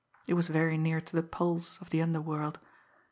[0.25, 2.57] It was very near to the pulse of the underworld.